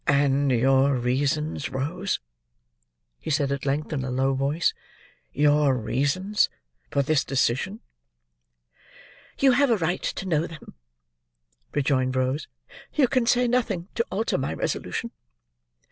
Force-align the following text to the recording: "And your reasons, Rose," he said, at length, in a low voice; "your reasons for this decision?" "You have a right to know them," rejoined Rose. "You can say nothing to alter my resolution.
"And 0.07 0.49
your 0.51 0.95
reasons, 0.95 1.69
Rose," 1.69 2.19
he 3.19 3.29
said, 3.29 3.51
at 3.51 3.67
length, 3.67 3.93
in 3.93 4.03
a 4.03 4.09
low 4.09 4.33
voice; 4.33 4.73
"your 5.31 5.77
reasons 5.77 6.49
for 6.89 7.03
this 7.03 7.23
decision?" 7.23 7.81
"You 9.37 9.51
have 9.51 9.69
a 9.69 9.77
right 9.77 10.01
to 10.01 10.25
know 10.25 10.47
them," 10.47 10.73
rejoined 11.75 12.15
Rose. 12.15 12.47
"You 12.95 13.07
can 13.07 13.27
say 13.27 13.47
nothing 13.47 13.89
to 13.93 14.03
alter 14.09 14.39
my 14.39 14.55
resolution. 14.55 15.11